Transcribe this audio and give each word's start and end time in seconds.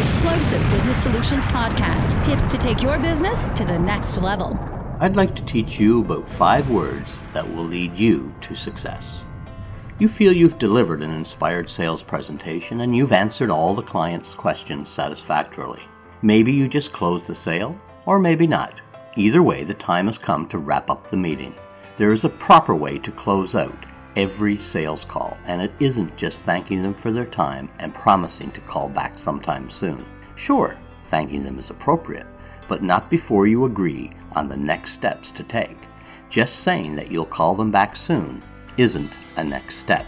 Explosive 0.00 0.62
Business 0.70 1.02
Solutions 1.02 1.44
Podcast 1.44 2.24
tips 2.24 2.50
to 2.50 2.56
take 2.56 2.82
your 2.82 2.98
business 2.98 3.44
to 3.54 3.66
the 3.66 3.78
next 3.78 4.16
level. 4.16 4.58
I'd 4.98 5.14
like 5.14 5.36
to 5.36 5.44
teach 5.44 5.78
you 5.78 6.00
about 6.00 6.26
five 6.26 6.70
words 6.70 7.20
that 7.34 7.46
will 7.46 7.64
lead 7.64 7.98
you 7.98 8.34
to 8.40 8.54
success. 8.54 9.24
You 9.98 10.08
feel 10.08 10.32
you've 10.32 10.58
delivered 10.58 11.02
an 11.02 11.10
inspired 11.10 11.68
sales 11.68 12.02
presentation 12.02 12.80
and 12.80 12.96
you've 12.96 13.12
answered 13.12 13.50
all 13.50 13.74
the 13.74 13.82
client's 13.82 14.32
questions 14.34 14.88
satisfactorily. 14.88 15.82
Maybe 16.22 16.50
you 16.50 16.66
just 16.66 16.94
closed 16.94 17.26
the 17.26 17.34
sale, 17.34 17.78
or 18.06 18.18
maybe 18.18 18.46
not. 18.46 18.80
Either 19.16 19.42
way, 19.42 19.64
the 19.64 19.74
time 19.74 20.06
has 20.06 20.16
come 20.16 20.48
to 20.48 20.56
wrap 20.56 20.88
up 20.88 21.10
the 21.10 21.18
meeting. 21.18 21.54
There 21.98 22.12
is 22.12 22.24
a 22.24 22.30
proper 22.30 22.74
way 22.74 22.98
to 23.00 23.12
close 23.12 23.54
out 23.54 23.84
every 24.16 24.58
sales 24.58 25.04
call, 25.04 25.36
and 25.46 25.60
it 25.62 25.72
isn't 25.80 26.16
just 26.16 26.40
thanking 26.40 26.82
them 26.82 26.94
for 26.94 27.12
their 27.12 27.26
time 27.26 27.70
and 27.78 27.94
promising 27.94 28.50
to 28.52 28.60
call 28.62 28.88
back 28.88 29.18
sometime 29.18 29.70
soon. 29.70 30.04
Sure, 30.36 30.76
thanking 31.06 31.44
them 31.44 31.58
is 31.58 31.70
appropriate, 31.70 32.26
but 32.68 32.82
not 32.82 33.10
before 33.10 33.46
you 33.46 33.64
agree 33.64 34.12
on 34.32 34.48
the 34.48 34.56
next 34.56 34.92
steps 34.92 35.30
to 35.32 35.42
take. 35.42 35.76
Just 36.28 36.60
saying 36.60 36.96
that 36.96 37.10
you'll 37.10 37.26
call 37.26 37.54
them 37.54 37.70
back 37.70 37.96
soon 37.96 38.42
isn't 38.76 39.12
a 39.36 39.44
next 39.44 39.76
step. 39.76 40.06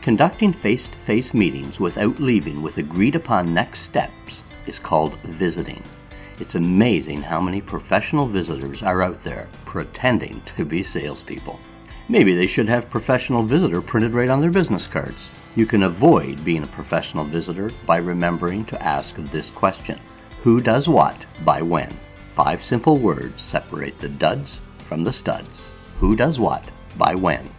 Conducting 0.00 0.52
face 0.52 0.88
to 0.88 0.96
face 0.96 1.34
meetings 1.34 1.80
without 1.80 2.20
leaving 2.20 2.62
with 2.62 2.78
agreed 2.78 3.14
upon 3.14 3.52
next 3.52 3.80
steps 3.80 4.44
is 4.66 4.78
called 4.78 5.18
visiting. 5.22 5.82
It's 6.38 6.54
amazing 6.54 7.22
how 7.22 7.40
many 7.40 7.60
professional 7.60 8.26
visitors 8.26 8.82
are 8.82 9.02
out 9.02 9.24
there 9.24 9.48
pretending 9.64 10.40
to 10.56 10.64
be 10.64 10.84
salespeople. 10.84 11.58
Maybe 12.10 12.34
they 12.34 12.46
should 12.46 12.68
have 12.68 12.88
professional 12.88 13.42
visitor 13.42 13.82
printed 13.82 14.14
right 14.14 14.30
on 14.30 14.40
their 14.40 14.50
business 14.50 14.86
cards. 14.86 15.28
You 15.54 15.66
can 15.66 15.82
avoid 15.82 16.42
being 16.42 16.62
a 16.62 16.68
professional 16.68 17.24
visitor 17.24 17.70
by 17.84 17.98
remembering 17.98 18.64
to 18.66 18.82
ask 18.82 19.14
this 19.16 19.50
question 19.50 20.00
Who 20.42 20.60
does 20.60 20.88
what 20.88 21.16
by 21.44 21.60
when? 21.60 21.94
Five 22.28 22.62
simple 22.62 22.96
words 22.96 23.42
separate 23.42 23.98
the 23.98 24.08
duds 24.08 24.62
from 24.86 25.04
the 25.04 25.12
studs. 25.12 25.68
Who 25.98 26.16
does 26.16 26.38
what 26.38 26.64
by 26.96 27.14
when? 27.14 27.50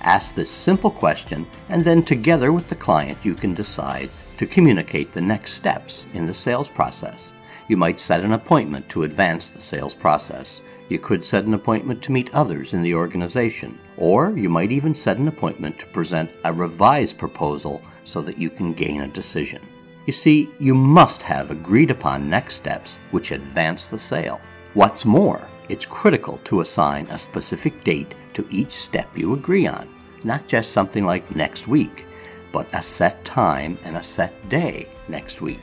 Ask 0.00 0.34
this 0.34 0.50
simple 0.50 0.90
question, 0.90 1.46
and 1.68 1.84
then 1.84 2.02
together 2.02 2.52
with 2.52 2.68
the 2.68 2.76
client, 2.76 3.18
you 3.24 3.34
can 3.34 3.52
decide 3.52 4.08
to 4.38 4.46
communicate 4.46 5.12
the 5.12 5.20
next 5.20 5.54
steps 5.54 6.06
in 6.14 6.26
the 6.26 6.34
sales 6.34 6.68
process. 6.68 7.32
You 7.68 7.76
might 7.76 8.00
set 8.00 8.20
an 8.20 8.32
appointment 8.32 8.88
to 8.88 9.02
advance 9.02 9.50
the 9.50 9.60
sales 9.60 9.94
process. 9.94 10.62
You 10.88 10.98
could 10.98 11.22
set 11.24 11.44
an 11.44 11.52
appointment 11.52 12.02
to 12.02 12.12
meet 12.12 12.32
others 12.34 12.72
in 12.72 12.82
the 12.82 12.94
organization, 12.94 13.78
or 13.98 14.36
you 14.36 14.48
might 14.48 14.72
even 14.72 14.94
set 14.94 15.18
an 15.18 15.28
appointment 15.28 15.78
to 15.78 15.86
present 15.86 16.32
a 16.44 16.52
revised 16.52 17.18
proposal 17.18 17.82
so 18.04 18.22
that 18.22 18.38
you 18.38 18.48
can 18.48 18.72
gain 18.72 19.02
a 19.02 19.08
decision. 19.08 19.60
You 20.06 20.14
see, 20.14 20.48
you 20.58 20.74
must 20.74 21.22
have 21.22 21.50
agreed 21.50 21.90
upon 21.90 22.30
next 22.30 22.54
steps 22.54 22.98
which 23.10 23.30
advance 23.30 23.90
the 23.90 23.98
sale. 23.98 24.40
What's 24.72 25.04
more, 25.04 25.46
it's 25.68 25.84
critical 25.84 26.40
to 26.44 26.62
assign 26.62 27.06
a 27.08 27.18
specific 27.18 27.84
date 27.84 28.14
to 28.32 28.46
each 28.50 28.72
step 28.72 29.08
you 29.14 29.34
agree 29.34 29.66
on, 29.66 29.94
not 30.24 30.48
just 30.48 30.72
something 30.72 31.04
like 31.04 31.36
next 31.36 31.68
week, 31.68 32.06
but 32.50 32.66
a 32.72 32.80
set 32.80 33.22
time 33.26 33.78
and 33.84 33.98
a 33.98 34.02
set 34.02 34.48
day 34.48 34.88
next 35.08 35.42
week. 35.42 35.60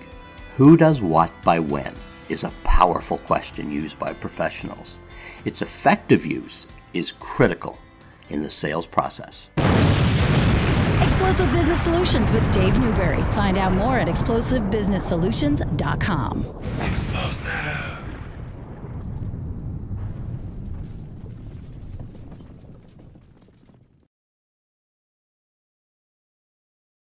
Who 0.58 0.78
does 0.78 1.02
what 1.02 1.32
by 1.44 1.60
when 1.60 1.94
is 2.30 2.46
a 2.46 2.54
powerful 2.64 3.18
question 3.18 3.70
used 3.72 4.00
by 4.00 4.14
professionals. 4.14 5.00
Its 5.44 5.62
effective 5.62 6.26
use 6.26 6.66
is 6.94 7.12
critical 7.20 7.78
in 8.30 8.42
the 8.42 8.50
sales 8.50 8.86
process. 8.86 9.50
Explosive 11.02 11.52
Business 11.52 11.82
Solutions 11.82 12.32
with 12.32 12.50
Dave 12.52 12.80
Newberry. 12.80 13.22
Find 13.34 13.58
out 13.58 13.74
more 13.74 14.00
at 14.00 14.08
explosivebusinesssolutions.com. 14.08 16.64
Explosive. 16.80 17.95